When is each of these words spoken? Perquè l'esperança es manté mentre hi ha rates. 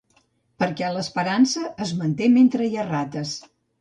Perquè 0.61 0.87
l'esperança 0.95 1.65
es 1.85 1.91
manté 2.01 2.31
mentre 2.39 2.67
hi 2.71 2.77
ha 2.77 2.87
rates. 2.89 3.37